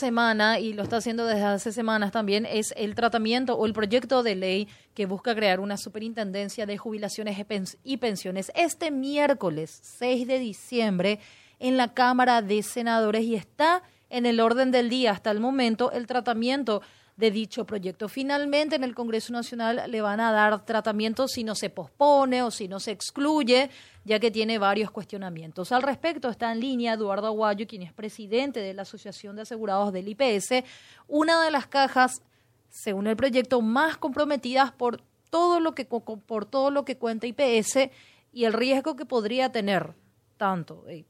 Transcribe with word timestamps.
semana, 0.00 0.58
y 0.58 0.72
lo 0.72 0.82
está 0.82 0.96
haciendo 0.96 1.26
desde 1.26 1.44
hace 1.44 1.72
semanas 1.72 2.10
también, 2.10 2.46
es 2.46 2.72
el 2.76 2.94
tratamiento 2.94 3.54
o 3.54 3.66
el 3.66 3.74
proyecto 3.74 4.22
de 4.22 4.34
ley 4.34 4.68
que 4.94 5.04
busca 5.04 5.34
crear 5.34 5.60
una 5.60 5.76
superintendencia 5.76 6.64
de 6.64 6.78
jubilaciones 6.78 7.36
y 7.84 7.98
pensiones. 7.98 8.50
Este 8.54 8.90
miércoles 8.90 9.78
6 9.82 10.26
de 10.26 10.38
diciembre 10.38 11.20
en 11.58 11.76
la 11.76 11.92
Cámara 11.92 12.40
de 12.40 12.62
Senadores 12.62 13.22
y 13.22 13.34
está 13.34 13.82
en 14.08 14.24
el 14.24 14.40
orden 14.40 14.70
del 14.70 14.88
día 14.88 15.12
hasta 15.12 15.30
el 15.30 15.38
momento 15.38 15.92
el 15.92 16.06
tratamiento 16.06 16.80
de 17.20 17.30
dicho 17.30 17.66
proyecto. 17.66 18.08
Finalmente, 18.08 18.76
en 18.76 18.82
el 18.82 18.94
Congreso 18.94 19.32
Nacional 19.32 19.82
le 19.86 20.00
van 20.00 20.20
a 20.20 20.32
dar 20.32 20.64
tratamiento 20.64 21.28
si 21.28 21.44
no 21.44 21.54
se 21.54 21.68
pospone 21.68 22.42
o 22.42 22.50
si 22.50 22.66
no 22.66 22.80
se 22.80 22.90
excluye, 22.90 23.70
ya 24.04 24.18
que 24.18 24.30
tiene 24.30 24.58
varios 24.58 24.90
cuestionamientos. 24.90 25.70
Al 25.70 25.82
respecto, 25.82 26.30
está 26.30 26.50
en 26.50 26.60
línea 26.60 26.94
Eduardo 26.94 27.26
Aguayo, 27.26 27.66
quien 27.66 27.82
es 27.82 27.92
presidente 27.92 28.60
de 28.60 28.72
la 28.72 28.82
Asociación 28.82 29.36
de 29.36 29.42
Asegurados 29.42 29.92
del 29.92 30.08
IPS, 30.08 30.64
una 31.06 31.44
de 31.44 31.50
las 31.50 31.66
cajas, 31.66 32.22
según 32.70 33.06
el 33.06 33.16
proyecto, 33.16 33.60
más 33.60 33.98
comprometidas 33.98 34.72
por 34.72 35.02
todo 35.28 35.60
lo 35.60 35.74
que, 35.74 35.84
por 35.84 36.46
todo 36.46 36.70
lo 36.70 36.84
que 36.86 36.96
cuenta 36.96 37.26
IPS 37.26 37.90
y 38.32 38.44
el 38.44 38.54
riesgo 38.54 38.96
que 38.96 39.04
podría 39.04 39.52
tener 39.52 39.92
tanto 40.38 40.84
eh, 40.88 41.04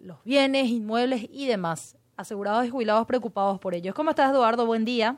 los 0.00 0.24
bienes, 0.24 0.68
inmuebles 0.68 1.28
y 1.30 1.46
demás 1.46 1.98
asegurados 2.18 2.66
y 2.66 2.68
jubilados 2.68 3.06
preocupados 3.06 3.58
por 3.58 3.74
ellos. 3.74 3.94
¿Cómo 3.94 4.10
estás, 4.10 4.32
Eduardo? 4.32 4.66
Buen 4.66 4.84
día. 4.84 5.16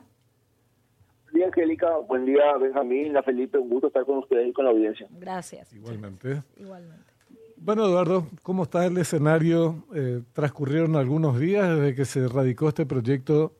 Buen 1.25 1.35
día, 1.35 1.47
Angélica. 1.47 1.97
Buen 2.07 2.25
día, 2.25 2.55
Benjamín, 2.57 3.11
la 3.11 3.23
Felipe. 3.23 3.57
Un 3.57 3.69
gusto 3.69 3.87
estar 3.87 4.05
con 4.05 4.19
ustedes 4.19 4.47
y 4.47 4.53
con 4.53 4.65
la 4.65 4.71
audiencia. 4.71 5.07
Gracias. 5.19 5.73
Igualmente. 5.73 6.43
Igualmente. 6.55 7.11
Bueno, 7.57 7.85
Eduardo, 7.85 8.27
¿cómo 8.43 8.63
está 8.63 8.85
el 8.85 8.97
escenario? 8.97 9.83
Eh, 9.93 10.21
transcurrieron 10.33 10.95
algunos 10.95 11.39
días 11.39 11.75
desde 11.75 11.95
que 11.95 12.05
se 12.05 12.27
radicó 12.27 12.69
este 12.69 12.85
proyecto, 12.85 13.53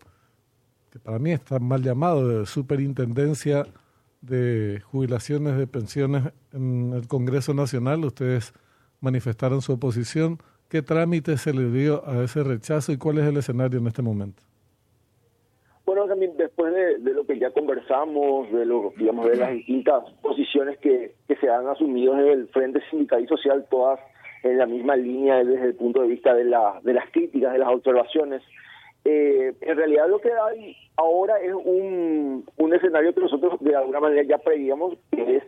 que 0.91 0.99
para 0.99 1.19
mí 1.19 1.31
está 1.31 1.59
mal 1.59 1.81
llamado, 1.81 2.27
de 2.27 2.45
superintendencia 2.45 3.65
de 4.21 4.81
jubilaciones 4.91 5.57
de 5.57 5.65
pensiones 5.65 6.31
en 6.53 6.93
el 6.93 7.07
Congreso 7.07 7.55
Nacional. 7.55 8.05
Ustedes 8.05 8.53
manifestaron 8.99 9.63
su 9.63 9.73
oposición. 9.73 10.39
¿Qué 10.71 10.81
trámite 10.81 11.35
se 11.35 11.53
le 11.53 11.69
dio 11.69 12.01
a 12.07 12.23
ese 12.23 12.45
rechazo 12.45 12.93
y 12.93 12.97
cuál 12.97 13.17
es 13.17 13.25
el 13.25 13.35
escenario 13.35 13.77
en 13.77 13.87
este 13.87 14.01
momento? 14.01 14.41
Bueno, 15.85 16.05
también 16.07 16.37
después 16.37 16.73
de, 16.73 16.97
lo 17.11 17.25
que 17.25 17.37
ya 17.37 17.51
conversamos, 17.51 18.49
de 18.53 18.65
lo, 18.65 18.93
digamos, 18.95 19.29
de 19.29 19.35
las 19.35 19.51
distintas 19.51 20.09
posiciones 20.21 20.77
que, 20.77 21.13
se 21.27 21.49
han 21.49 21.67
asumido 21.67 22.17
en 22.17 22.25
el 22.25 22.47
Frente 22.47 22.79
Sindical 22.89 23.21
y 23.21 23.27
Social, 23.27 23.65
todas 23.69 23.99
en 24.43 24.59
la 24.59 24.65
misma 24.65 24.95
línea 24.95 25.43
desde 25.43 25.65
el 25.65 25.75
punto 25.75 26.03
de 26.03 26.07
vista 26.07 26.33
de, 26.33 26.45
la, 26.45 26.79
de 26.83 26.93
las 26.93 27.11
críticas, 27.11 27.51
de 27.51 27.59
las 27.59 27.67
observaciones. 27.67 28.41
Eh, 29.03 29.53
en 29.59 29.75
realidad 29.75 30.07
lo 30.07 30.21
que 30.21 30.31
hay 30.31 30.77
ahora 30.95 31.37
es 31.41 31.53
un, 31.53 32.45
un 32.55 32.73
escenario 32.73 33.13
que 33.13 33.19
nosotros 33.19 33.59
de 33.59 33.75
alguna 33.75 33.99
manera 33.99 34.23
ya 34.23 34.37
prevíamos, 34.37 34.97
que 35.11 35.35
es 35.35 35.43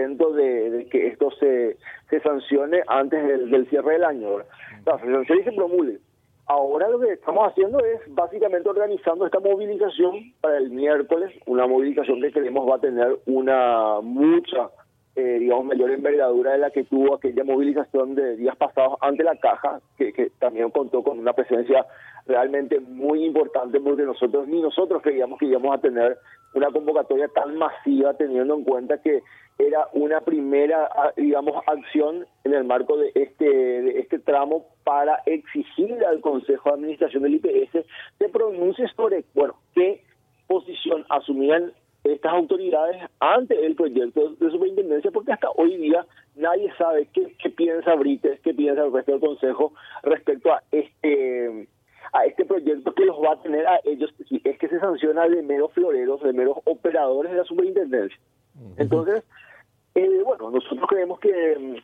intento 0.00 0.32
de, 0.32 0.88
que 0.90 1.08
esto 1.08 1.30
se, 1.32 1.76
se 2.08 2.20
sancione 2.20 2.82
antes 2.86 3.50
del, 3.50 3.68
cierre 3.68 3.94
del 3.94 4.04
año. 4.04 4.38
La 4.86 4.98
se 4.98 5.44
se 5.44 5.52
promulgue. 5.52 5.98
Ahora 6.46 6.88
lo 6.88 6.98
que 6.98 7.12
estamos 7.12 7.48
haciendo 7.48 7.78
es 7.78 8.00
básicamente 8.08 8.68
organizando 8.68 9.24
esta 9.24 9.38
movilización 9.38 10.32
para 10.40 10.58
el 10.58 10.70
miércoles, 10.70 11.32
una 11.46 11.66
movilización 11.66 12.20
que 12.20 12.32
creemos 12.32 12.68
va 12.68 12.76
a 12.76 12.80
tener 12.80 13.18
una 13.26 14.00
mucha, 14.00 14.68
eh, 15.16 15.38
digamos, 15.40 15.64
mayor 15.66 15.90
envergadura 15.90 16.52
de 16.52 16.58
la 16.58 16.70
que 16.70 16.84
tuvo 16.84 17.14
aquella 17.14 17.44
movilización 17.44 18.14
de 18.14 18.36
días 18.36 18.56
pasados 18.56 18.96
ante 19.00 19.24
la 19.24 19.36
caja, 19.36 19.80
que, 19.98 20.12
que 20.12 20.30
también 20.38 20.70
contó 20.70 21.02
con 21.02 21.18
una 21.18 21.32
presencia 21.32 21.84
realmente 22.26 22.80
muy 22.80 23.24
importante 23.24 23.80
porque 23.80 24.02
nosotros 24.02 24.46
ni 24.46 24.60
nosotros 24.60 25.02
creíamos 25.02 25.38
que 25.38 25.46
íbamos 25.46 25.76
a 25.76 25.80
tener 25.80 26.18
una 26.54 26.70
convocatoria 26.70 27.28
tan 27.28 27.56
masiva 27.56 28.14
teniendo 28.14 28.54
en 28.54 28.64
cuenta 28.64 29.00
que 29.02 29.22
era 29.58 29.86
una 29.92 30.20
primera 30.20 30.88
ah, 30.94 31.12
digamos 31.16 31.62
acción 31.66 32.26
en 32.44 32.54
el 32.54 32.64
marco 32.64 32.96
de 32.96 33.12
este 33.14 33.44
de 33.44 34.00
este 34.00 34.18
tramo 34.18 34.66
para 34.84 35.22
exigir 35.26 36.04
al 36.04 36.20
Consejo 36.20 36.70
de 36.70 36.74
Administración 36.76 37.22
del 37.22 37.34
IPS 37.34 37.84
se 38.18 38.28
pronuncie 38.28 38.88
sobre 38.96 39.24
bueno 39.34 39.54
qué 39.74 40.02
posición 40.46 41.04
asumían 41.08 41.72
estas 42.04 42.32
autoridades 42.32 42.96
ante 43.20 43.66
el 43.66 43.74
proyecto 43.74 44.30
de 44.30 44.50
superintendencia 44.50 45.10
porque 45.10 45.32
hasta 45.32 45.50
hoy 45.56 45.76
día 45.76 46.06
nadie 46.36 46.72
sabe 46.78 47.08
qué, 47.12 47.34
qué 47.38 47.50
piensa 47.50 47.94
Brites, 47.94 48.40
qué 48.40 48.54
piensa 48.54 48.84
el 48.84 48.92
resto 48.92 49.12
del 49.12 49.20
Consejo 49.20 49.72
respecto 50.02 50.52
a 50.52 50.62
este 50.70 51.68
a 52.12 52.24
este 52.24 52.44
proyecto 52.44 52.92
que 52.92 53.04
los 53.04 53.16
va 53.22 53.34
a 53.34 53.42
tener 53.42 53.66
a 53.66 53.80
ellos, 53.84 54.12
es 54.42 54.58
que 54.58 54.68
se 54.68 54.80
sanciona 54.80 55.28
de 55.28 55.42
meros 55.42 55.72
floreros, 55.72 56.20
de 56.22 56.32
meros 56.32 56.58
operadores 56.64 57.30
de 57.30 57.38
la 57.38 57.44
superintendencia. 57.44 58.18
Entonces, 58.78 59.22
eh, 59.94 60.22
bueno, 60.24 60.50
nosotros 60.50 60.88
creemos 60.88 61.20
que, 61.20 61.82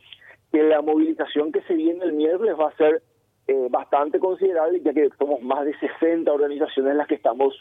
que, 0.50 0.62
la 0.64 0.82
movilización 0.82 1.52
que 1.52 1.62
se 1.62 1.74
viene 1.74 2.04
el 2.04 2.14
miércoles 2.14 2.56
va 2.58 2.68
a 2.68 2.76
ser 2.76 3.02
eh, 3.46 3.68
bastante 3.70 4.18
considerable, 4.18 4.80
ya 4.80 4.92
que 4.92 5.08
somos 5.18 5.40
más 5.42 5.64
de 5.64 5.78
60 5.78 6.32
organizaciones 6.32 6.96
las 6.96 7.06
que 7.06 7.14
estamos 7.14 7.54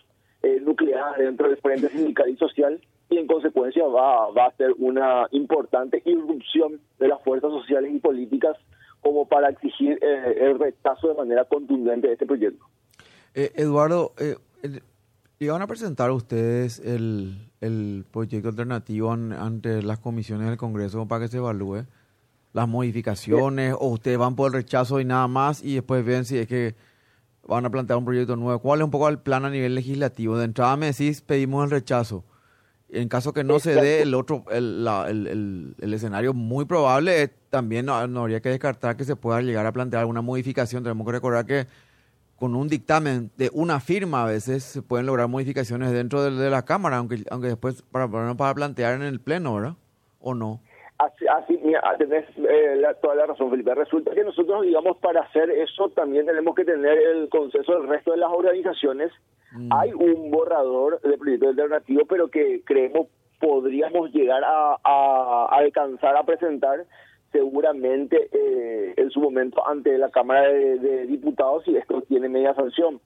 eh, 0.46 1.24
dentro 1.24 1.50
del 1.50 1.58
Frente 1.58 1.90
Sindical 1.90 2.30
y 2.30 2.38
Social, 2.38 2.80
y 3.10 3.18
en 3.18 3.28
consecuencia 3.28 3.86
va, 3.86 4.32
va 4.32 4.48
a 4.48 4.56
ser 4.56 4.74
una 4.78 5.28
importante 5.32 6.02
irrupción 6.06 6.80
de 7.00 7.08
las 7.08 7.22
fuerzas 7.24 7.52
sociales 7.52 7.92
y 7.94 8.00
políticas 8.00 8.58
como 9.06 9.28
para 9.28 9.50
exigir 9.50 10.00
eh, 10.02 10.36
el 10.42 10.58
rechazo 10.58 11.10
de 11.10 11.14
manera 11.14 11.46
contundente 11.46 12.08
de 12.08 12.14
este 12.14 12.26
proyecto. 12.26 12.66
Eh, 13.36 13.52
Eduardo, 13.56 14.14
eh, 14.18 14.36
¿iban 15.38 15.62
a 15.62 15.68
presentar 15.68 16.10
ustedes 16.10 16.80
el, 16.80 17.38
proyecto 18.12 18.50
alternativo 18.50 19.12
ante 19.12 19.84
las 19.84 20.00
comisiones 20.00 20.48
del 20.48 20.58
Congreso 20.58 21.08
para 21.08 21.22
que 21.22 21.28
se 21.28 21.38
evalúe 21.38 21.86
las 22.54 22.68
modificaciones 22.68 23.76
o 23.78 23.90
ustedes 23.90 24.18
van 24.18 24.36
por 24.36 24.48
el 24.48 24.54
rechazo 24.54 25.00
y 25.00 25.06
nada 25.06 25.28
más 25.28 25.64
y 25.64 25.76
después 25.76 26.06
ven 26.06 26.26
si 26.26 26.38
es 26.38 26.48
que 26.48 26.76
van 27.48 27.66
a 27.66 27.70
plantear 27.70 27.98
un 27.98 28.06
proyecto 28.06 28.36
nuevo? 28.36 28.60
¿Cuál 28.60 28.80
es 28.80 28.86
un 28.86 28.92
poco 28.92 29.10
el 29.10 29.20
plan 29.20 29.46
a 29.46 29.50
nivel 29.50 29.76
legislativo? 29.76 30.38
De 30.38 30.46
entrada 30.46 30.76
me 30.78 30.88
decís, 30.88 31.22
pedimos 31.22 31.66
el 31.66 31.72
rechazo. 31.72 32.24
En 32.90 33.10
caso 33.10 33.34
que 33.34 33.44
no 33.44 33.60
se 33.60 33.74
dé 33.74 34.04
el 34.04 34.14
otro, 34.14 34.46
el, 34.52 34.88
el, 35.08 35.76
el, 35.80 35.94
escenario 35.94 36.34
muy 36.34 36.66
probable, 36.66 37.34
también 37.50 37.88
no, 37.88 37.96
habría 37.96 38.42
que 38.42 38.50
descartar 38.50 38.96
que 38.96 39.04
se 39.04 39.16
pueda 39.16 39.42
llegar 39.42 39.66
a 39.66 39.74
plantear 39.74 40.02
alguna 40.02 40.22
modificación. 40.22 40.84
Tenemos 40.84 41.06
que 41.06 41.12
recordar 41.12 41.46
que 41.46 41.68
con 42.36 42.56
un 42.56 42.68
dictamen 42.68 43.32
de 43.38 43.50
una 43.54 43.80
firma 43.80 44.24
a 44.24 44.28
veces 44.28 44.64
se 44.64 44.82
pueden 44.82 45.08
lograr 45.08 45.28
modificaciones 45.28 45.92
dentro 45.92 46.24
de, 46.24 46.50
la 46.50 46.64
Cámara, 46.64 46.98
aunque 46.98 47.24
aunque 47.32 47.48
después 47.48 47.82
para, 47.82 48.08
para 48.10 48.54
plantear 48.54 48.94
en 48.96 49.02
el 49.02 49.20
Pleno, 49.20 49.56
¿verdad? 49.56 49.76
¿O 50.20 50.36
no? 50.36 50.62
Así, 50.98 51.28
así 51.28 51.60
mira, 51.62 51.82
tenés 51.98 52.26
eh, 52.38 52.82
toda 53.02 53.16
la 53.16 53.26
razón, 53.26 53.50
Felipe. 53.50 53.76
Resulta 53.76 54.14
que 54.14 54.24
nosotros, 54.24 54.64
digamos, 54.64 54.98
para 54.98 55.22
hacer 55.22 55.50
eso 55.50 55.90
también 55.90 56.26
tenemos 56.26 56.56
que 56.56 56.64
tener 56.64 56.98
el 56.98 57.28
consenso 57.28 57.74
del 57.74 57.90
resto 57.90 58.12
de 58.12 58.18
las 58.18 58.32
organizaciones. 58.32 59.12
Mm. 59.52 59.74
Hay 59.74 59.92
un 59.92 60.32
borrador 60.32 61.02
de 61.02 61.18
proyecto 61.18 61.50
alternativo, 61.50 62.04
pero 62.08 62.30
que 62.30 62.62
creemos 62.64 63.08
podríamos 63.40 64.12
llegar 64.12 64.42
a, 64.46 65.48
alcanzar 65.52 66.16
a 66.16 66.24
presentar 66.24 66.86
seguramente 67.34 68.30
eh, 68.32 68.94
en 68.96 69.10
su 69.10 69.20
momento 69.20 69.68
ante 69.68 69.98
la 69.98 70.10
Cámara 70.10 70.48
de, 70.48 70.80
de 70.80 71.06
Diputados 71.06 71.68
y 71.68 71.76
esto 71.76 72.02
tiene 72.04 72.30
media 72.30 72.54
sanción. 72.54 73.02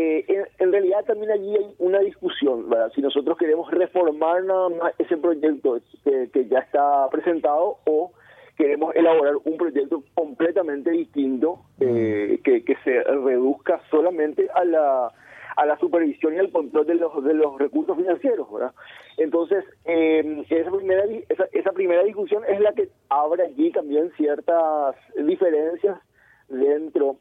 Eh, 0.00 0.44
en, 0.60 0.70
realidad 0.70 1.04
también 1.06 1.32
allí 1.32 1.56
hay 1.56 1.74
una 1.78 1.98
discusión, 1.98 2.70
¿verdad? 2.70 2.92
Si 2.94 3.00
nosotros 3.00 3.36
queremos 3.36 3.68
reformar 3.72 4.44
nada 4.44 4.68
más 4.68 4.92
ese 4.96 5.16
proyecto 5.16 5.80
que, 6.04 6.46
ya 6.46 6.60
está 6.60 7.08
presentado 7.10 7.78
o 7.84 8.12
queremos 8.56 8.94
elaborar 8.94 9.34
un 9.42 9.56
proyecto 9.56 10.04
completamente 10.14 10.92
distinto 10.92 11.64
eh, 11.80 12.38
que, 12.44 12.76
se 12.84 13.02
reduzca 13.02 13.80
solamente 13.90 14.48
a 14.54 14.64
la 14.64 15.12
a 15.56 15.66
la 15.66 15.76
supervisión 15.78 16.34
y 16.34 16.38
al 16.38 16.52
control 16.52 16.86
de 16.86 16.94
los 16.94 17.24
de 17.24 17.34
los 17.34 17.58
recursos 17.58 17.96
financieros, 17.96 18.52
¿verdad? 18.52 18.72
Entonces, 19.16 19.64
eh, 19.84 20.44
esa 20.48 20.70
primera 20.70 21.06
esa, 21.28 21.48
esa 21.50 21.72
primera 21.72 22.04
discusión 22.04 22.44
es 22.46 22.60
la 22.60 22.72
que 22.72 22.88
abre 23.08 23.46
allí 23.46 23.72
también 23.72 24.12
ciertas 24.16 24.94
diferencias 25.16 25.98
dentro 26.48 27.16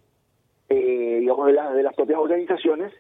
eh, 0.70 1.22
de, 1.26 1.76
de 1.76 1.84
las 1.84 1.96
propias 1.96 2.20
organizaciones 2.20 2.94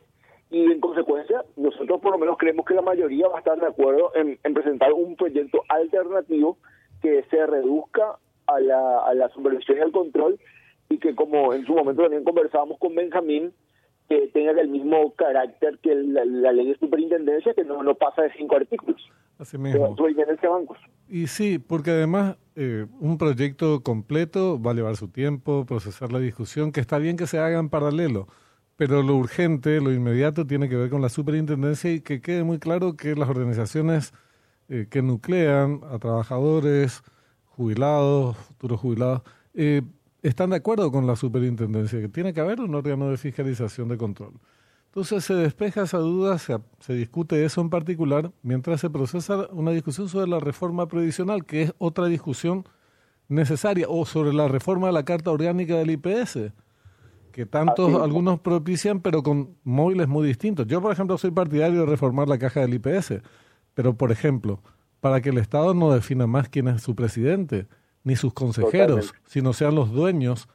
y 0.49 0.71
en 0.71 0.79
consecuencia 0.79 1.43
nosotros 1.55 1.99
por 2.01 2.11
lo 2.11 2.17
menos 2.17 2.37
creemos 2.37 2.65
que 2.65 2.73
la 2.73 2.81
mayoría 2.81 3.27
va 3.27 3.35
a 3.35 3.39
estar 3.39 3.59
de 3.59 3.67
acuerdo 3.67 4.11
en, 4.15 4.37
presentar 4.53 4.93
un 4.93 5.15
proyecto 5.15 5.63
alternativo 5.69 6.57
que 7.01 7.23
se 7.29 7.45
reduzca 7.45 8.17
a 8.47 8.59
la, 8.59 8.99
a 8.99 9.13
la 9.13 9.29
supervisión 9.29 9.77
y 9.77 9.81
al 9.81 9.91
control 9.91 10.39
y 10.89 10.97
que 10.99 11.15
como 11.15 11.53
en 11.53 11.65
su 11.65 11.73
momento 11.73 12.03
también 12.03 12.23
conversábamos 12.23 12.79
con 12.79 12.95
Benjamín, 12.95 13.51
que 14.07 14.27
tenga 14.27 14.51
el 14.51 14.69
mismo 14.69 15.11
carácter 15.15 15.79
que 15.79 15.93
la, 15.93 16.23
ley 16.23 16.67
de 16.67 16.77
superintendencia, 16.77 17.53
que 17.53 17.65
no, 17.65 17.83
no 17.83 17.95
pasa 17.95 18.21
de 18.21 18.31
cinco 18.33 18.55
artículos. 18.55 19.01
Así 19.39 19.57
mismo. 19.57 19.95
bancos. 19.95 20.77
Y 21.07 21.27
sí, 21.27 21.59
porque 21.59 21.91
además 21.91 22.37
eh, 22.55 22.85
un 22.99 23.17
proyecto 23.17 23.81
completo 23.83 24.61
va 24.61 24.71
a 24.71 24.73
llevar 24.73 24.95
su 24.95 25.09
tiempo, 25.09 25.65
procesar 25.65 26.11
la 26.11 26.19
discusión, 26.19 26.71
que 26.71 26.79
está 26.79 26.97
bien 26.97 27.17
que 27.17 27.27
se 27.27 27.39
haga 27.39 27.59
en 27.59 27.69
paralelo, 27.69 28.27
pero 28.75 29.03
lo 29.03 29.15
urgente, 29.15 29.79
lo 29.79 29.93
inmediato 29.93 30.45
tiene 30.45 30.69
que 30.69 30.75
ver 30.75 30.89
con 30.89 31.01
la 31.01 31.09
superintendencia 31.09 31.91
y 31.91 32.01
que 32.01 32.21
quede 32.21 32.43
muy 32.43 32.59
claro 32.59 32.95
que 32.95 33.15
las 33.15 33.29
organizaciones 33.29 34.13
eh, 34.69 34.87
que 34.89 35.01
nuclean 35.01 35.81
a 35.91 35.97
trabajadores, 35.99 37.03
jubilados, 37.45 38.35
futuros 38.37 38.79
jubilados, 38.79 39.21
eh, 39.53 39.81
están 40.21 40.49
de 40.49 40.57
acuerdo 40.57 40.91
con 40.91 41.07
la 41.07 41.15
superintendencia, 41.15 42.01
que 42.01 42.09
tiene 42.09 42.33
que 42.33 42.41
haber 42.41 42.59
un 42.59 42.75
órgano 42.75 43.09
de 43.09 43.17
fiscalización 43.17 43.87
de 43.87 43.97
control. 43.97 44.33
Entonces 44.87 45.25
se 45.25 45.35
despeja 45.35 45.83
esa 45.83 45.99
duda, 45.99 46.37
se, 46.39 46.57
se, 46.79 46.93
discute 46.93 47.45
eso 47.45 47.61
en 47.61 47.69
particular, 47.69 48.31
mientras 48.41 48.81
se 48.81 48.89
procesa 48.89 49.47
una 49.51 49.71
discusión 49.71 50.09
sobre 50.09 50.27
la 50.27 50.39
reforma 50.39 50.87
previsional, 50.87 51.45
que 51.45 51.63
es 51.63 51.73
otra 51.77 52.07
discusión 52.07 52.67
necesaria, 53.27 53.87
o 53.89 54.05
sobre 54.05 54.33
la 54.33 54.47
reforma 54.47 54.87
de 54.87 54.93
la 54.93 55.03
Carta 55.03 55.31
Orgánica 55.31 55.75
del 55.75 55.91
IPS, 55.91 56.51
que 57.31 57.45
tantos 57.45 58.01
algunos 58.01 58.39
propician, 58.39 58.99
pero 58.99 59.21
con 59.21 59.57
móviles 59.63 60.07
muy 60.07 60.25
distintos. 60.25 60.65
Yo, 60.65 60.81
por 60.81 60.91
ejemplo, 60.91 61.17
soy 61.19 61.29
partidario 61.29 61.81
de 61.81 61.85
reformar 61.85 62.27
la 62.27 62.39
caja 62.39 62.61
del 62.61 62.73
IPS, 62.73 63.21
pero, 63.75 63.95
por 63.95 64.11
ejemplo, 64.11 64.59
para 64.99 65.21
que 65.21 65.29
el 65.29 65.37
Estado 65.37 65.75
no 65.75 65.93
defina 65.93 66.25
más 66.25 66.49
quién 66.49 66.67
es 66.67 66.81
su 66.81 66.95
presidente, 66.95 67.67
ni 68.03 68.15
sus 68.15 68.33
consejeros, 68.33 69.13
sino 69.25 69.53
sean 69.53 69.75
los 69.75 69.91
dueños 69.91 70.47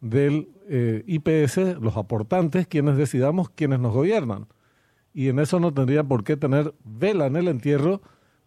del 0.00 0.48
eh, 0.68 1.02
IPS, 1.06 1.80
los 1.80 1.96
aportantes, 1.96 2.66
quienes 2.66 2.96
decidamos 2.96 3.50
quiénes 3.50 3.80
nos 3.80 3.92
gobiernan. 3.92 4.46
Y 5.12 5.28
en 5.28 5.38
eso 5.38 5.58
no 5.58 5.72
tendría 5.72 6.04
por 6.04 6.24
qué 6.24 6.36
tener 6.36 6.74
vela 6.84 7.26
en 7.26 7.36
el 7.36 7.48
entierro 7.48 8.00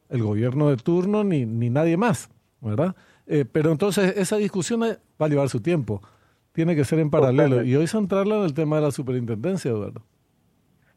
el 0.10 0.24
gobierno 0.24 0.70
de 0.70 0.78
turno 0.78 1.24
ni, 1.24 1.46
ni 1.46 1.70
nadie 1.70 1.98
más, 1.98 2.30
¿verdad? 2.62 2.96
Eh, 3.28 3.46
pero 3.50 3.72
entonces 3.72 4.18
esa 4.18 4.38
discusión 4.38 4.82
va 4.82 5.26
a 5.26 5.30
llevar 5.30 5.50
su 5.50 5.62
tiempo, 5.62 6.02
tiene 6.54 6.76
que 6.76 6.84
ser 6.84 7.00
en 7.00 7.10
paralelo. 7.10 7.64
Y 7.64 7.76
hoy 7.76 7.88
centrarla 7.88 8.38
en 8.38 8.44
el 8.44 8.54
tema 8.54 8.78
de 8.78 8.84
la 8.84 8.92
superintendencia, 8.92 9.72
Eduardo. 9.72 10.02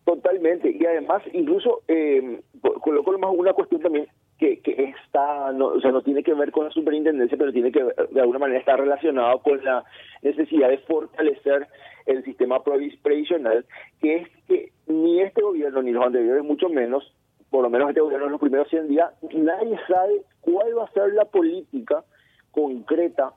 Totalmente, 0.04 0.70
y 0.70 0.84
además 0.84 1.22
incluso 1.32 1.82
eh, 1.88 2.40
coloco 2.82 3.16
más 3.18 3.30
una 3.34 3.52
cuestión 3.52 3.80
también 3.80 4.06
que, 4.44 4.60
que 4.60 4.94
está, 5.06 5.52
no, 5.52 5.68
o 5.68 5.80
sea, 5.80 5.90
no 5.90 6.02
tiene 6.02 6.22
que 6.22 6.34
ver 6.34 6.52
con 6.52 6.64
la 6.64 6.70
superintendencia, 6.70 7.38
pero 7.38 7.52
tiene 7.52 7.72
que 7.72 7.82
de 7.82 8.20
alguna 8.20 8.38
manera 8.38 8.60
estar 8.60 8.78
relacionado 8.78 9.38
con 9.38 9.64
la 9.64 9.84
necesidad 10.20 10.68
de 10.68 10.78
fortalecer 10.78 11.66
el 12.04 12.22
sistema 12.24 12.62
previsional, 12.62 13.64
que 14.02 14.16
es 14.16 14.28
que 14.46 14.72
ni 14.86 15.22
este 15.22 15.40
gobierno 15.40 15.82
ni 15.82 15.92
los 15.92 16.04
anteriores, 16.04 16.44
mucho 16.44 16.68
menos, 16.68 17.10
por 17.48 17.62
lo 17.62 17.70
menos 17.70 17.88
este 17.88 18.02
gobierno 18.02 18.26
en 18.26 18.32
los 18.32 18.40
primeros 18.40 18.68
100 18.68 18.88
días, 18.88 19.10
nadie 19.32 19.78
sabe 19.88 20.22
cuál 20.42 20.76
va 20.76 20.84
a 20.84 20.92
ser 20.92 21.14
la 21.14 21.24
política 21.24 22.04
concreta 22.50 23.32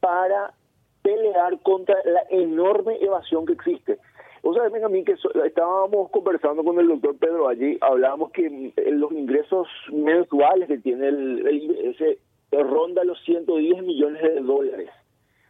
para 0.00 0.54
pelear 1.02 1.60
contra 1.60 1.96
la 2.06 2.22
enorme 2.30 2.96
evasión 3.02 3.44
que 3.44 3.52
existe. 3.52 3.98
O 4.48 4.54
sea, 4.54 4.62
a 4.62 4.88
mí 4.88 5.02
que 5.02 5.16
estábamos 5.44 6.08
conversando 6.10 6.62
con 6.62 6.78
el 6.78 6.86
doctor 6.86 7.16
Pedro 7.16 7.48
allí, 7.48 7.78
hablábamos 7.80 8.30
que 8.30 8.72
los 8.92 9.10
ingresos 9.10 9.66
mensuales 9.92 10.68
que 10.68 10.78
tiene 10.78 11.08
el, 11.08 11.48
IBS 11.50 12.16
ronda 12.52 13.02
los 13.02 13.20
110 13.24 13.82
millones 13.82 14.22
de 14.22 14.40
dólares 14.40 14.90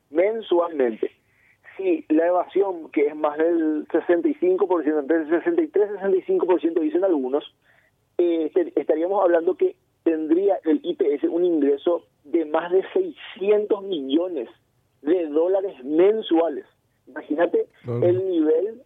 mensualmente. 0.08 1.10
Si 1.76 2.06
la 2.08 2.28
evasión, 2.28 2.90
que 2.90 3.08
es 3.08 3.14
más 3.14 3.36
del 3.36 3.86
65%, 3.88 5.00
entre 5.00 5.16
el 5.18 5.28
63 5.28 5.90
y 5.90 6.32
65% 6.32 6.80
dicen 6.80 7.04
algunos, 7.04 7.44
eh, 8.16 8.50
estaríamos 8.76 9.22
hablando 9.22 9.58
que 9.58 9.76
tendría 10.04 10.58
el 10.64 10.80
IPS 10.82 11.24
un 11.24 11.44
ingreso 11.44 12.06
de 12.24 12.46
más 12.46 12.72
de 12.72 12.82
600 12.94 13.82
millones 13.82 14.48
de 15.02 15.26
dólares 15.26 15.84
mensuales. 15.84 16.64
Imagínate 17.06 17.68
el 18.02 18.28
nivel, 18.28 18.82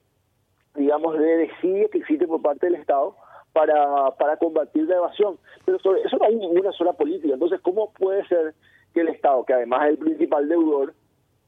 digamos, 0.75 1.19
de 1.19 1.37
desidia 1.37 1.89
que 1.89 1.99
existe 1.99 2.27
por 2.27 2.43
parte 2.43 2.67
del 2.67 2.77
Estado 2.77 3.17
para, 3.53 4.11
para 4.13 4.37
combatir 4.37 4.85
la 4.85 4.97
evasión. 4.97 5.39
Pero 5.65 5.79
sobre 5.81 6.03
eso 6.03 6.17
no 6.17 6.25
hay 6.25 6.37
ninguna 6.37 6.73
sola 6.73 6.93
política. 6.93 7.35
Entonces, 7.35 7.61
¿cómo 7.61 7.93
puede 7.93 8.27
ser 8.29 8.55
que 8.95 9.01
el 9.01 9.09
Estado, 9.09 9.45
que 9.45 9.55
además 9.55 9.85
es 9.85 9.91
el 9.91 9.99
principal 9.99 10.49
deudor, 10.49 10.95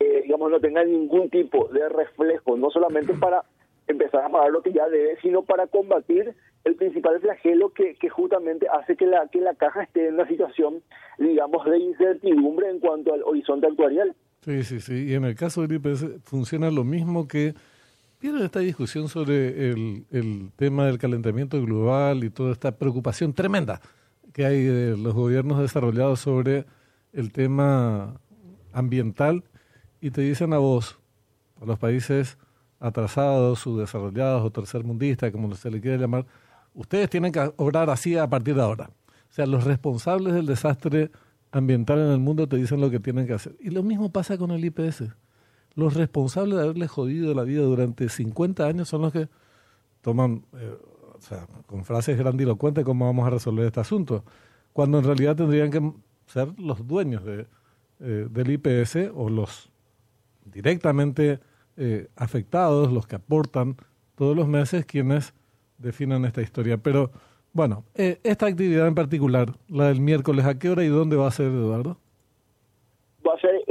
eh, 0.01 0.23
digamos, 0.25 0.51
no 0.51 0.61
tenga 0.61 0.85
ningún 0.85 1.31
tipo 1.31 1.69
de 1.69 1.89
reflejo, 1.89 2.57
no 2.57 2.71
solamente 2.71 3.15
para 3.15 3.45
empezar 3.87 4.25
a 4.25 4.29
pagar 4.29 4.51
lo 4.51 4.63
que 4.63 4.73
ya 4.73 4.89
debe, 4.89 5.17
sino 5.21 5.43
para 5.43 5.67
combatir 5.67 6.35
el 6.65 6.77
principal 6.77 7.21
flagelo 7.21 7.71
que, 7.71 7.97
justamente 8.09 8.67
hace 8.69 8.97
que 8.97 9.07
la, 9.07 9.29
que 9.29 9.41
la 9.41 9.55
caja 9.55 9.83
esté 9.83 10.09
en 10.09 10.15
una 10.15 10.29
situación, 10.29 10.83
digamos, 11.19 11.65
de 11.65 11.79
incertidumbre 11.79 12.71
en 12.71 12.79
cuanto 12.79 13.15
al 13.15 13.23
horizonte 13.25 13.67
actuarial. 13.67 14.15
Sí, 14.43 14.63
sí, 14.63 14.81
sí. 14.81 15.11
Y 15.11 15.15
en 15.15 15.25
el 15.25 15.35
caso 15.35 15.67
del 15.67 15.81
funciona 16.25 16.71
lo 16.71 16.85
mismo 16.85 17.27
que... 17.29 17.55
¿Vieron 18.23 18.45
esta 18.45 18.61
discusión 18.61 19.09
sobre 19.09 19.71
el, 19.71 20.53
tema 20.55 20.87
del 20.87 20.97
calentamiento 20.97 21.61
global 21.61 22.23
y 22.23 22.31
toda 22.31 22.53
esta 22.53 22.71
preocupación 22.71 23.33
tremenda 23.33 23.81
que 24.33 24.47
hay 24.47 24.63
de 24.63 24.97
los 24.97 25.13
gobiernos 25.13 25.59
desarrollados 25.59 26.21
sobre 26.21 26.65
el 27.13 27.33
tema 27.33 28.21
ambiental? 28.73 29.43
Y 30.01 30.13
te 30.13 30.21
dicen 30.21 30.53
a 30.53 30.59
vos, 30.59 31.01
a 31.61 31.65
los 31.65 31.81
países 31.81 32.39
atrasados, 32.79 33.59
subdesarrollados 33.59 34.45
o 34.45 34.53
tercermundistas, 34.53 35.33
como 35.33 35.53
se 35.57 35.73
le 35.73 35.81
quiere 35.81 35.99
llamar, 35.99 36.25
ustedes 36.75 37.11
tienen 37.11 37.33
que 37.33 37.53
obrar 37.57 37.91
así 37.91 38.17
a 38.17 38.31
partir 38.31 38.55
de 38.55 38.63
ahora. 38.63 38.91
O 39.31 39.33
sea, 39.33 39.47
los 39.47 39.65
responsables 39.65 40.33
del 40.33 40.47
desastre 40.47 41.11
ambiental 41.51 41.99
en 41.99 42.13
el 42.13 42.21
mundo 42.21 42.47
te 42.47 42.55
dicen 42.55 42.81
lo 42.81 42.89
que 42.89 43.01
tienen 43.01 43.27
que 43.27 43.33
hacer. 43.33 43.57
Y 43.59 43.71
lo 43.71 43.83
mismo 43.83 44.13
pasa 44.13 44.39
con 44.39 44.53
el 44.53 44.65
IPS. 44.65 45.07
Los 45.75 45.95
responsables 45.95 46.57
de 46.57 46.65
haberle 46.65 46.89
jodido 46.89 47.35
la 47.35 47.45
vida 47.45 47.63
durante 47.63 48.09
50 48.09 48.67
años 48.67 48.89
son 48.89 49.03
los 49.03 49.13
que 49.13 49.29
toman, 50.01 50.45
eh, 50.55 50.77
o 51.15 51.21
sea, 51.21 51.47
con 51.67 51.85
frases 51.85 52.19
grandilocuentes 52.19 52.85
cómo 52.85 53.07
vamos 53.07 53.27
a 53.27 53.31
resolver 53.31 53.67
este 53.67 53.81
asunto, 53.81 54.25
cuando 54.73 54.99
en 54.99 55.05
realidad 55.05 55.37
tendrían 55.37 55.71
que 55.71 55.93
ser 56.27 56.49
los 56.59 56.87
dueños 56.87 57.25
de, 57.25 57.47
eh, 58.01 58.27
del 58.31 58.51
IPS 58.51 59.11
o 59.15 59.29
los 59.29 59.71
directamente 60.45 61.41
eh, 61.77 62.09
afectados, 62.17 62.93
los 62.93 63.07
que 63.07 63.17
aportan 63.17 63.77
todos 64.15 64.37
los 64.37 64.47
meses, 64.49 64.85
quienes 64.85 65.35
definan 65.79 66.25
esta 66.25 66.43
historia. 66.43 66.79
Pero 66.79 67.11
bueno, 67.53 67.85
eh, 67.95 68.21
esta 68.25 68.47
actividad 68.47 68.87
en 68.87 68.95
particular, 68.95 69.53
la 69.69 69.89
del 69.89 70.01
miércoles, 70.01 70.45
¿a 70.45 70.59
qué 70.59 70.71
hora 70.71 70.85
y 70.85 70.89
dónde 70.89 71.17
va 71.17 71.29
a 71.29 71.31
ser, 71.31 71.47
Eduardo? 71.47 71.99
Va 73.27 73.35
a 73.35 73.41
ser, 73.41 73.62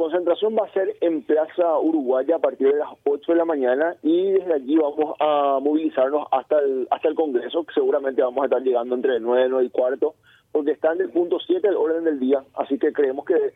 concentración 0.00 0.56
va 0.56 0.64
a 0.64 0.72
ser 0.72 0.96
en 1.02 1.22
Plaza 1.22 1.78
Uruguaya 1.78 2.36
a 2.36 2.38
partir 2.38 2.72
de 2.72 2.78
las 2.78 2.88
8 3.04 3.32
de 3.32 3.38
la 3.38 3.44
mañana 3.44 3.96
y 4.02 4.30
desde 4.30 4.54
allí 4.54 4.76
vamos 4.76 5.14
a 5.20 5.58
movilizarnos 5.60 6.26
hasta 6.32 6.58
el, 6.58 6.88
hasta 6.90 7.08
el 7.08 7.14
Congreso, 7.14 7.64
que 7.64 7.74
seguramente 7.74 8.22
vamos 8.22 8.40
a 8.42 8.46
estar 8.46 8.62
llegando 8.62 8.94
entre 8.94 9.20
9 9.20 9.46
y 9.46 9.50
9 9.50 9.66
y 9.66 9.68
cuarto, 9.68 10.14
porque 10.52 10.70
está 10.70 10.94
en 10.94 11.02
el 11.02 11.10
punto 11.10 11.38
7 11.38 11.68
del 11.68 11.76
orden 11.76 12.04
del 12.04 12.18
día, 12.18 12.42
así 12.54 12.78
que 12.78 12.94
creemos 12.94 13.26
que 13.26 13.52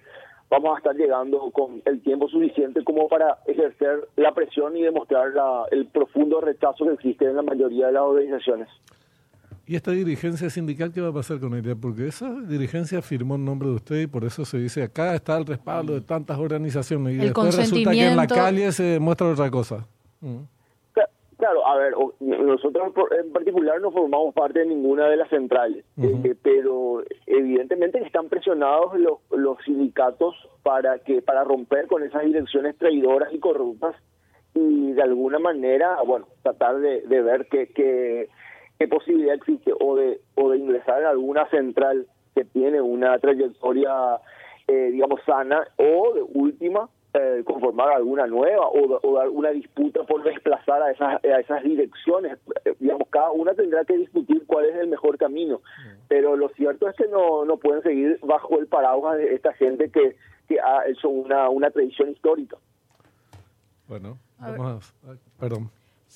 vamos 0.51 0.75
a 0.75 0.79
estar 0.79 0.95
llegando 0.95 1.51
con 1.51 1.81
el 1.87 2.03
tiempo 2.03 2.29
suficiente 2.29 2.85
como 2.85 3.09
para 3.09 3.39
ejercer 3.47 4.07
la 4.17 4.35
presión 4.35 4.77
y 4.77 4.83
demostrar 4.83 5.33
el 5.71 5.87
profundo 5.87 6.43
rechazo 6.43 6.85
que 6.85 6.93
existe 6.93 7.25
en 7.25 7.37
la 7.37 7.43
mayoría 7.43 7.87
de 7.87 7.93
las 7.93 8.03
organizaciones. 8.03 8.69
¿Y 9.67 9.77
esta 9.77 9.93
dirigencia 9.93 10.51
sindical 10.51 10.93
qué 10.93 11.01
va 11.01 11.09
a 11.09 11.13
pasar 11.13 11.41
con 11.41 11.55
ella? 11.55 11.75
Porque 11.75 12.07
esa 12.07 12.31
dirigencia 12.43 13.01
firmó 13.01 13.37
en 13.37 13.45
nombre 13.47 13.69
de 13.69 13.75
usted 13.77 14.01
y 14.03 14.07
por 14.07 14.25
eso 14.25 14.45
se 14.45 14.59
dice 14.59 14.83
acá 14.83 15.15
está 15.15 15.39
el 15.39 15.47
respaldo 15.47 15.95
de 15.95 16.03
tantas 16.03 16.39
organizaciones 16.39 17.15
y 17.15 17.17
después 17.19 17.57
resulta 17.57 17.91
que 17.93 18.07
en 18.07 18.17
la 18.17 18.27
calle 18.27 18.73
se 18.73 18.99
muestra 19.01 19.29
otra 19.29 19.51
cosa. 19.51 19.87
Mm. 20.21 20.43
Claro, 21.37 21.67
a 21.67 21.77
ver, 21.77 21.93
nosotros 22.21 22.93
en 23.21 23.33
particular 23.33 23.81
no 23.81 23.91
formamos 23.91 24.33
parte 24.35 24.61
de 24.61 24.67
ninguna 24.67 25.09
de 25.09 25.17
las 25.17 25.29
centrales, 25.29 25.85
eh, 26.01 26.35
pero 26.43 27.03
evidentemente 27.27 27.99
están 27.99 28.29
presionados 28.29 28.99
los, 28.99 29.19
los 29.31 29.59
sindicatos 29.65 30.35
para 30.63 31.01
que 31.01 31.23
para 31.23 31.43
romper 31.45 31.87
con 31.89 32.03
esas 32.03 32.25
direcciones 32.25 32.79
traidoras 32.79 33.35
y 33.35 33.41
corruptas 33.41 33.97
y 34.55 34.93
de 34.93 35.03
alguna 35.03 35.39
manera, 35.39 35.99
bueno, 36.07 36.29
tratar 36.43 36.79
de, 36.79 37.03
de 37.03 37.23
ver 37.23 37.47
que, 37.47 37.67
que 37.67 38.29
qué 38.79 38.89
posibilidad 38.89 39.35
existe 39.35 39.73
o 39.79 39.97
de, 39.97 40.21
o 40.35 40.51
de 40.51 40.59
ingresar 40.59 41.01
en 41.01 41.07
alguna 41.07 41.49
central 41.51 42.07
que 42.35 42.45
tiene 42.45 42.81
una 42.81 43.19
trayectoria, 43.19 44.19
eh, 44.67 44.91
digamos, 44.93 45.21
sana 45.25 45.67
o 45.77 46.15
de 46.15 46.23
última, 46.23 46.89
eh, 47.15 47.45
conformar 47.45 47.93
alguna 47.93 48.27
nueva 48.27 48.67
o, 48.67 48.99
o 49.01 49.17
dar 49.17 49.29
una 49.29 49.51
disputa 49.51 50.03
por 50.03 50.25
desplazar 50.25 50.83
a 50.83 50.91
esas, 50.91 51.25
a 51.25 51.41
esas 51.41 51.63
direcciones. 51.63 52.39
Eh, 52.65 52.75
digamos, 52.81 53.09
cada 53.09 53.31
una 53.31 53.55
tendrá 53.55 53.85
que 53.85 53.97
discutir 53.97 54.45
cuál 54.47 54.65
es 54.65 54.75
el 54.75 54.89
mejor 54.89 55.17
camino. 55.17 55.61
Pero 56.09 56.37
lo 56.37 56.49
cierto 56.51 56.89
es 56.89 56.97
que 56.97 57.07
no, 57.07 57.45
no 57.45 57.57
pueden 57.57 57.83
seguir 57.83 58.19
bajo 58.23 58.59
el 58.59 58.67
paraguas 58.67 59.19
de 59.19 59.35
esta 59.35 59.53
gente 59.53 59.91
que, 59.91 60.17
que 60.49 60.61
ha 60.61 60.89
hecho 60.89 61.09
una, 61.09 61.49
una 61.51 61.71
tradición 61.71 62.11
histórica. 62.11 62.57
Bueno, 63.87 64.19
vamos 64.39 64.93
a, 65.05 65.15
perdón. 65.39 65.71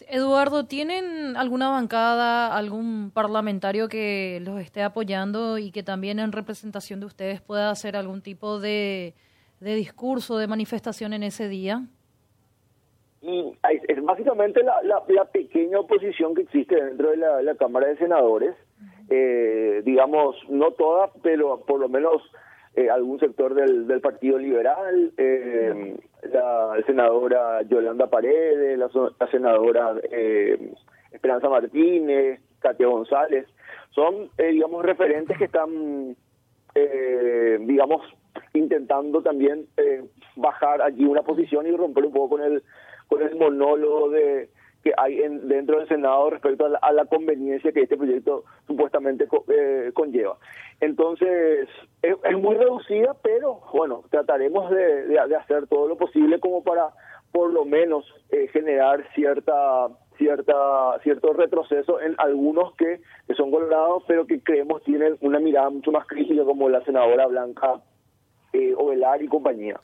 Eduardo, 0.08 0.66
¿tienen 0.66 1.36
alguna 1.36 1.70
bancada, 1.70 2.56
algún 2.56 3.10
parlamentario 3.12 3.88
que 3.88 4.40
los 4.44 4.60
esté 4.60 4.82
apoyando 4.82 5.58
y 5.58 5.70
que 5.70 5.82
también 5.82 6.18
en 6.18 6.32
representación 6.32 7.00
de 7.00 7.06
ustedes 7.06 7.40
pueda 7.40 7.70
hacer 7.70 7.96
algún 7.96 8.22
tipo 8.22 8.60
de, 8.60 9.14
de 9.60 9.74
discurso, 9.74 10.38
de 10.38 10.46
manifestación 10.46 11.12
en 11.12 11.22
ese 11.22 11.48
día? 11.48 11.82
y 13.20 13.52
es 13.88 14.02
básicamente 14.02 14.62
la, 14.62 14.80
la, 14.82 15.24
pequeña 15.24 15.80
oposición 15.80 16.34
que 16.34 16.42
existe 16.42 16.76
dentro 16.76 17.10
de 17.10 17.16
la, 17.16 17.54
Cámara 17.56 17.88
de 17.88 17.96
Senadores, 17.96 18.54
eh, 19.10 19.82
digamos, 19.84 20.36
no 20.48 20.70
toda, 20.72 21.10
pero 21.22 21.60
por 21.66 21.80
lo 21.80 21.88
menos 21.88 22.22
eh, 22.74 22.88
algún 22.90 23.18
sector 23.18 23.54
del, 23.54 23.86
del 23.86 24.00
Partido 24.00 24.38
Liberal, 24.38 25.12
eh, 25.16 25.96
la, 26.22 26.76
senadora 26.86 27.62
Yolanda 27.62 28.08
Paredes, 28.08 28.78
la, 28.78 28.88
senadora 29.30 29.94
eh, 30.10 30.72
Esperanza 31.12 31.48
Martínez, 31.48 32.40
Katia 32.60 32.86
González, 32.86 33.46
son, 33.90 34.30
digamos, 34.36 34.84
referentes 34.84 35.36
que 35.38 35.44
están, 35.44 36.16
digamos, 36.74 38.02
intentando 38.52 39.22
también 39.22 39.66
bajar 40.36 40.82
allí 40.82 41.04
una 41.04 41.22
posición 41.22 41.66
y 41.66 41.72
romper 41.72 42.04
un 42.04 42.12
poco 42.12 42.36
con 42.36 42.42
el 42.42 42.62
con 43.08 43.22
el 43.22 43.34
monólogo 43.36 44.10
de 44.10 44.50
que 44.82 44.92
hay 44.96 45.20
en, 45.22 45.48
dentro 45.48 45.78
del 45.78 45.88
Senado 45.88 46.30
respecto 46.30 46.66
a 46.80 46.92
la, 46.92 47.04
conveniencia 47.06 47.72
que 47.72 47.82
este 47.82 47.96
proyecto 47.96 48.44
supuestamente 48.66 49.26
eh, 49.48 49.90
conlleva. 49.94 50.36
Entonces, 50.80 51.68
es, 52.02 52.38
muy 52.38 52.56
reducida, 52.56 53.14
pero 53.22 53.60
bueno, 53.72 54.04
trataremos 54.10 54.70
de, 54.70 55.18
hacer 55.38 55.66
todo 55.66 55.88
lo 55.88 55.96
posible 55.96 56.38
como 56.38 56.62
para 56.62 56.90
por 57.32 57.52
lo 57.52 57.64
menos 57.64 58.04
eh, 58.30 58.48
generar 58.52 59.04
cierta 59.14 59.88
cierta 60.16 60.98
cierto 61.02 61.32
retroceso 61.32 62.00
en 62.00 62.14
algunos 62.18 62.74
que, 62.74 63.00
que 63.26 63.34
son 63.34 63.50
colorados, 63.50 64.02
pero 64.06 64.26
que 64.26 64.40
creemos 64.40 64.82
tienen 64.82 65.16
una 65.20 65.38
mirada 65.38 65.70
mucho 65.70 65.92
más 65.92 66.06
crítica 66.06 66.44
como 66.44 66.68
la 66.68 66.84
senadora 66.84 67.26
Blanca 67.26 67.80
eh, 68.52 68.74
Ovelar 68.76 69.22
y 69.22 69.28
compañía. 69.28 69.80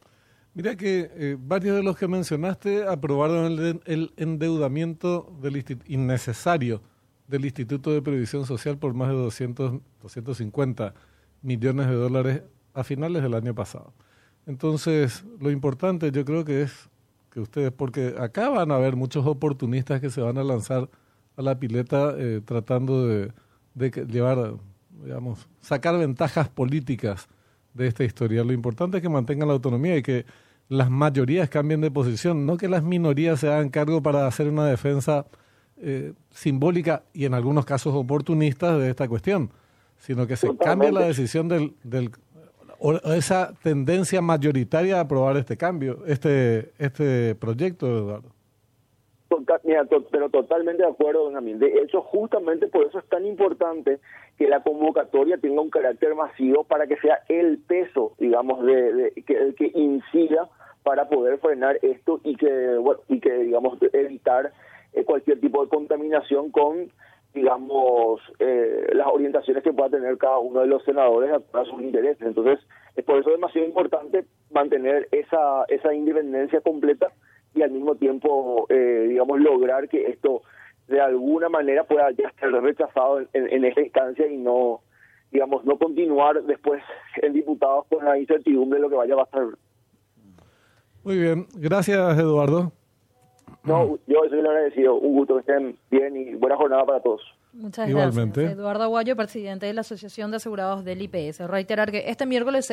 Mira 0.55 0.77
que 0.77 1.11
eh, 1.15 1.37
varios 1.39 1.75
de 1.75 1.83
los 1.83 1.97
que 1.97 2.07
mencionaste 2.07 2.87
aprobaron 2.87 3.81
el, 3.85 4.13
endeudamiento 4.17 5.37
del 5.43 5.65
innecesario 5.87 6.81
del 7.27 7.45
Instituto 7.45 7.91
de 7.91 8.01
Previsión 8.01 8.47
Social 8.47 8.79
por 8.79 8.95
más 8.95 9.09
de 9.09 9.15
200, 9.15 9.81
250 10.01 10.95
millones 11.43 11.89
de 11.89 11.95
dólares 11.95 12.43
a 12.73 12.85
finales 12.85 13.25
del 13.25 13.35
año 13.35 13.53
pasado. 13.53 13.93
Entonces, 14.47 15.25
lo 15.41 15.51
importante 15.51 16.13
yo 16.13 16.25
creo 16.25 16.45
que 16.45 16.63
es 16.63 16.89
que 17.31 17.41
ustedes, 17.41 17.73
porque 17.73 18.15
acá 18.17 18.49
van 18.49 18.71
a 18.71 18.77
haber 18.77 18.95
muchos 18.95 19.27
oportunistas 19.27 20.01
que 20.01 20.11
se 20.11 20.21
van 20.21 20.39
a 20.39 20.45
lanzar 20.45 20.89
a 21.37 21.43
la 21.43 21.59
pileta 21.59 22.15
eh, 22.17 22.41
tratando 22.45 23.09
de, 23.09 23.33
de 23.75 23.91
llevar, 24.07 24.55
digamos, 25.03 25.49
sacar 25.61 25.99
ventajas 25.99 26.49
políticas 26.49 27.27
de 27.73 27.89
esta 27.89 28.05
historia. 28.05 28.45
Lo 28.45 28.53
importante 28.53 28.99
es 28.99 29.03
que 29.03 29.09
mantengan 29.09 29.49
la 29.49 29.55
autonomía 29.55 29.97
y 29.97 30.03
que 30.03 30.25
las 30.69 30.91
mayorías 30.91 31.49
cambien 31.49 31.81
de 31.81 31.91
posición, 31.91 32.47
no 32.47 32.57
que 32.57 32.69
las 32.69 32.83
minorías 32.83 33.41
se 33.41 33.49
hagan 33.49 33.69
cargo 33.69 34.03
para 34.03 34.27
hacer 34.27 34.49
una 34.49 34.67
defensa 34.67 35.27
eh, 35.77 36.13
simbólica 36.31 37.03
y 37.13 37.25
en 37.27 37.35
algunos 37.35 37.65
casos 37.65 37.95
oportunista 37.95 38.79
de 38.79 38.91
esta 38.91 39.09
cuestión, 39.09 39.51
sino 39.99 40.27
que 40.27 40.37
se 40.37 40.57
cambie 40.57 40.93
la 40.93 41.03
decisión 41.03 41.49
del, 41.49 41.75
del 41.83 42.11
o 42.79 42.93
esa 43.15 43.55
tendencia 43.63 44.21
mayoritaria 44.21 44.99
a 44.99 45.01
aprobar 45.01 45.37
este 45.37 45.57
cambio, 45.57 46.05
este 46.07 46.73
este 46.79 47.35
proyecto, 47.35 47.87
Eduardo. 47.87 48.29
pero 50.11 50.29
totalmente 50.29 50.83
de 50.83 50.89
acuerdo, 50.89 51.31
don 51.31 51.59
De 51.59 51.83
hecho, 51.83 52.03
justamente 52.03 52.67
por 52.67 52.87
eso 52.87 52.99
es 52.99 53.07
tan 53.07 53.25
importante 53.25 54.01
que 54.39 54.49
la 54.49 54.63
convocatoria 54.63 55.39
tenga 55.39 55.61
un 55.61 55.71
carácter 55.71 56.15
masivo 56.15 56.65
para 56.65 56.87
que 56.87 56.97
sea 56.97 57.21
el 57.29 57.59
peso, 57.59 58.15
digamos, 58.19 58.65
de, 58.65 59.13
que 59.27 59.35
el 59.37 59.55
que 59.55 59.71
incida 59.75 60.49
para 60.83 61.09
poder 61.09 61.39
frenar 61.39 61.79
esto 61.83 62.21
y 62.25 62.37
que, 62.37 62.77
bueno, 62.77 63.01
y 63.09 63.21
que 63.21 63.33
digamos, 63.33 63.79
evitar 63.93 64.53
eh, 64.93 65.05
cualquier 65.05 65.41
tipo 65.41 65.65
de 65.65 65.71
contaminación 65.71 66.51
con, 66.51 66.91
digamos, 67.33 68.21
eh, 68.39 68.89
las 68.93 69.07
orientaciones 69.07 69.63
que 69.63 69.73
pueda 69.73 69.91
tener 69.91 70.19
cada 70.19 70.39
uno 70.39 70.61
de 70.61 70.67
los 70.67 70.85
senadores 70.85 71.31
a, 71.53 71.65
sus 71.65 71.81
intereses. 71.81 72.23
Entonces, 72.23 72.59
es 72.97 73.05
por 73.05 73.19
eso 73.19 73.31
demasiado 73.31 73.67
importante 73.67 74.25
mantener 74.51 75.09
esa, 75.11 75.65
esa 75.69 75.95
independencia 75.95 76.61
completa 76.61 77.13
y 77.55 77.63
al 77.63 77.71
mismo 77.71 77.95
tiempo, 77.95 78.67
eh, 78.69 79.07
digamos, 79.09 79.41
lograr 79.41 79.89
que 79.89 80.07
esto 80.07 80.43
de 80.89 81.01
alguna 81.01 81.49
manera 81.49 81.85
pueda 81.85 82.11
ya 82.13 82.33
ser 82.39 82.51
rechazado 82.51 83.21
en, 83.21 83.29
en, 83.33 83.65
esta 83.65 83.81
instancia 83.81 84.27
y 84.27 84.37
no, 84.37 84.81
digamos, 85.31 85.65
no 85.65 85.79
continuar 85.79 86.43
después 86.43 86.83
en 87.23 87.33
diputados 87.33 87.87
con 87.89 88.05
la 88.05 88.19
incertidumbre 88.19 88.79
de 88.79 88.83
lo 88.83 88.91
que 88.91 88.97
vaya 88.97 89.15
a 89.15 89.25
pasar. 89.25 89.47
Muy 91.03 91.19
bien, 91.19 91.47
gracias 91.55 92.19
Eduardo. 92.19 92.73
No, 93.65 93.99
yo 94.07 94.21
soy 94.29 94.41
el 94.41 94.47
agradecido. 94.47 94.95
Un 94.97 95.17
gusto 95.17 95.35
que 95.35 95.41
estén 95.41 95.77
bien 95.91 96.17
y 96.17 96.35
buena 96.35 96.57
jornada 96.57 96.85
para 96.85 97.01
todos. 97.01 97.23
Muchas 97.55 97.89
gracias. 97.89 98.37
Eduardo 98.37 98.83
Aguayo, 98.83 99.17
presidente 99.17 99.67
de 99.67 99.73
la 99.73 99.83
Asociación 99.83 100.31
de 100.31 100.39
Asegurados 100.39 100.85
del 100.85 101.01
IPS. 101.01 101.41
Reiterar 101.49 101.91
que 101.91 102.11
este 102.11 102.27
miércoles 102.27 102.59